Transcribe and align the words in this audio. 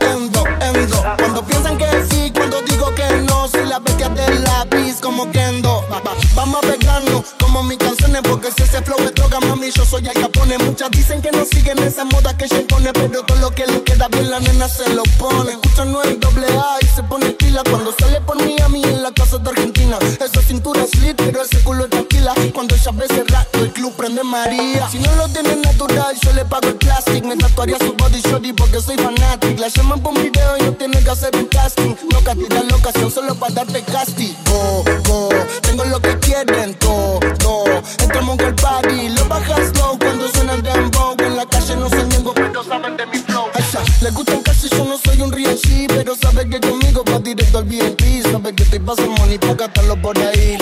endo, 0.00 0.44
endo. 0.60 1.02
Cuando 1.18 1.44
piensan 1.44 1.78
que 1.78 1.86
sí, 2.10 2.32
cuando 2.34 2.60
digo 2.62 2.94
que 2.94 3.04
no, 3.28 3.48
soy 3.48 3.66
la 3.66 3.78
bestia 3.78 4.08
del 4.08 4.42
lápiz 4.44 5.00
como 5.00 5.30
Kendo. 5.30 5.84
Vamos 6.34 6.62
a 6.62 6.66
pegarnos 6.66 7.24
como 7.40 7.62
mis 7.62 7.78
canciones, 7.78 8.22
porque 8.22 8.50
si 8.56 8.62
ese 8.62 8.82
flow 8.82 8.98
es 9.00 9.14
droga, 9.14 9.40
mami, 9.40 9.70
yo 9.70 9.84
soy 9.84 10.06
el 10.06 10.14
capone. 10.14 10.58
Muchas 10.58 10.90
dicen 10.90 11.22
que 11.22 11.30
no 11.30 11.44
siguen 11.44 11.78
esa 11.78 12.04
moda 12.04 12.36
que 12.36 12.48
se 12.48 12.60
pone, 12.62 12.92
pero 12.92 13.22
todo 13.22 13.38
lo 13.38 13.50
que 13.50 13.66
le 13.66 13.82
queda 13.82 14.08
bien 14.08 14.30
la 14.30 14.40
nena 14.40 14.68
se 14.68 14.88
lo 14.94 15.02
pone. 15.18 15.52
Escucha 15.52 15.84
no 15.84 16.02
el 16.02 16.18
doble 16.20 16.46
A 16.46 16.78
y 16.80 16.86
se 16.86 17.02
pone 17.02 17.30
pila 17.30 17.62
cuando 17.68 17.94
sale 17.98 18.20
por 18.20 18.42
mí 18.42 18.56
a 18.62 18.68
mí 18.68 18.82
en 18.82 19.02
la 19.02 19.12
casa 19.12 19.38
de 19.38 19.50
Argentina. 19.50 19.98
Esa 20.20 20.42
cintura 20.42 20.82
es 20.82 20.94
lit, 21.00 21.16
pero 21.16 21.42
ese 21.42 21.57
el 23.60 23.72
club 23.72 23.92
prende 23.94 24.22
María. 24.22 24.88
Si 24.88 24.98
no 24.98 25.14
lo 25.16 25.28
tiene 25.28 25.56
natural, 25.56 26.16
yo 26.22 26.32
le 26.32 26.44
pago 26.44 26.68
el 26.68 26.76
plastic. 26.76 27.24
Me 27.24 27.36
tatuaría 27.36 27.76
su 27.78 27.92
body 27.94 28.20
shorty 28.20 28.52
porque 28.52 28.80
soy 28.80 28.96
fanatic. 28.96 29.58
La 29.58 29.68
llaman 29.68 30.00
por 30.00 30.16
un 30.16 30.22
video 30.22 30.56
y 30.58 30.62
no 30.62 30.72
tiene 30.72 31.02
que 31.02 31.10
hacer 31.10 31.34
un 31.34 31.46
casting. 31.46 31.94
No 32.12 32.20
castigar 32.20 32.64
la 32.64 32.76
ocasión 32.76 33.10
solo 33.10 33.34
para 33.34 33.54
darte 33.54 33.82
casting. 33.82 34.34
Go, 34.46 34.84
go, 35.08 35.28
tengo 35.62 35.84
lo 35.84 36.00
que 36.00 36.18
quieren 36.18 36.74
todo. 36.74 37.20
Entramos 38.00 38.36
con 38.36 38.46
el 38.46 38.54
party, 38.54 39.08
lo 39.10 39.24
bajas 39.26 39.76
low 39.78 39.98
cuando 39.98 40.28
suena 40.28 40.54
el 40.54 40.62
dembow. 40.62 41.14
En 41.18 41.36
la 41.36 41.46
calle 41.46 41.76
no 41.76 41.88
soy 41.88 42.04
niego, 42.04 42.32
pero 42.34 42.62
saben 42.64 42.96
de 42.96 43.06
mi 43.06 43.18
flow. 43.18 43.46
Esa, 43.54 43.82
le 44.02 44.10
gustan 44.10 44.42
casi, 44.42 44.68
yo 44.68 44.84
no 44.84 44.98
soy 44.98 45.20
un 45.20 45.32
real 45.32 45.58
G, 45.58 45.86
pero 45.88 46.14
sabe 46.16 46.48
que 46.48 46.60
conmigo 46.60 47.04
va 47.10 47.18
directo 47.18 47.58
al 47.58 47.64
VIP. 47.64 48.22
Sabe 48.30 48.54
que 48.54 48.64
te 48.64 48.80
paso 48.80 49.06
money 49.18 49.38
para 49.38 49.54
gastarlo 49.54 50.00
por 50.00 50.16
ahí. 50.18 50.58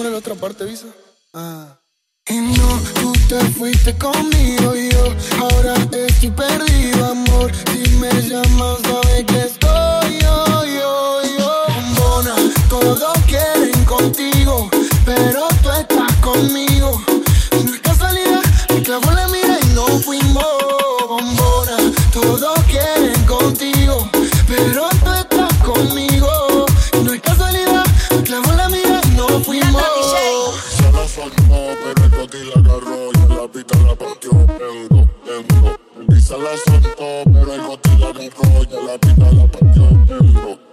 ¿Cómo 0.00 0.12
la 0.12 0.16
otra 0.16 0.34
parte, 0.34 0.64
Visa? 0.64 0.86
Ah. 1.34 1.78
Y 2.26 2.38
no, 2.38 2.80
tú 2.94 3.12
te 3.28 3.38
fuiste 3.50 3.94
conmigo 3.98 4.74
y 4.74 4.90
yo 4.90 5.14
ahora 5.38 5.74
estoy 5.74 6.30
perdido, 6.30 7.04
amor. 7.04 7.52
Si 7.70 7.96
me 7.96 8.08
llamas, 8.22 8.78
sabes 8.82 9.24
que 9.26 9.40
estoy 9.42 10.20
yo, 10.22 10.64
yo, 10.64 11.20
yo. 11.38 11.64
Bombona, 11.74 12.34
todos 12.70 13.12
quieren 13.26 13.84
contigo, 13.84 14.70
pero 15.04 15.48
tú 15.62 15.70
estás 15.70 16.16
conmigo. 16.22 17.02
No 17.62 17.74
es 17.74 17.80
casualidad, 17.82 18.40
me 18.70 18.82
clavo 18.82 19.10
la 19.12 19.28
mira 19.28 19.58
y 19.60 19.66
no 19.74 19.86
fuimos. 19.98 20.46
Bombona, 21.08 21.76
todos 22.14 22.58
quieren 22.70 23.22
contigo, 23.26 24.08
pero 24.48 24.89
Pero 31.48 32.04
el 32.04 32.10
coti 32.10 32.38
la 32.44 32.60
agarró 32.60 33.10
la 33.28 33.48
pista 33.52 33.78
la 33.78 33.94
partió. 33.94 34.30
Tengo. 35.24 36.16
Y 36.16 36.20
se 36.20 36.38
la 36.38 36.56
soltó, 36.64 37.30
pero 37.32 37.54
el 37.54 37.62
coti 37.62 37.90
la 37.98 38.12
agarró 38.12 38.86
la 38.86 38.98
pista 38.98 39.32
la 39.32 39.46
partió. 39.46 39.88
Tengo. 40.06 40.69